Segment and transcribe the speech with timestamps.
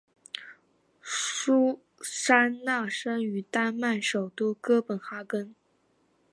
[1.03, 5.53] 苏珊娜生于丹麦首都哥本哈根。